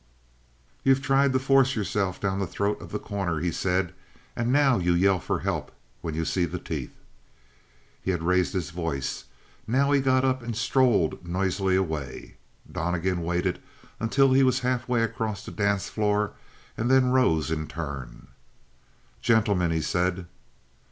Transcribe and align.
"You've 0.83 1.03
tried 1.03 1.31
to 1.33 1.37
force 1.37 1.75
yourself 1.75 2.19
down 2.19 2.39
the 2.39 2.47
throat 2.47 2.81
of 2.81 2.91
The 2.91 2.97
Corner," 2.97 3.37
he 3.39 3.51
said, 3.51 3.93
"and 4.35 4.51
now 4.51 4.79
you 4.79 4.95
yell 4.95 5.19
for 5.19 5.41
help 5.41 5.71
when 6.01 6.15
you 6.15 6.25
see 6.25 6.45
the 6.45 6.57
teeth." 6.57 6.95
He 8.01 8.09
had 8.09 8.23
raised 8.23 8.53
his 8.53 8.71
voice. 8.71 9.25
Now 9.67 9.91
he 9.91 10.01
got 10.01 10.25
up 10.25 10.41
and 10.41 10.55
strode 10.57 11.23
noisily 11.23 11.75
away. 11.75 12.37
Donnegan 12.71 13.21
waited 13.21 13.59
until 13.99 14.33
he 14.33 14.41
was 14.41 14.61
halfway 14.61 15.03
across 15.03 15.45
the 15.45 15.51
dance 15.51 15.87
floor 15.87 16.31
and 16.75 16.89
then 16.89 17.11
rose 17.11 17.51
in 17.51 17.67
turn. 17.67 18.29
"Gentlemen," 19.21 19.69
he 19.69 19.81
said. 19.83 20.25